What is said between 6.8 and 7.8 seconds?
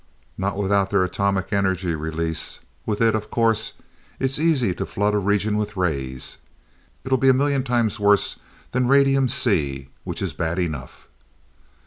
It'll be a million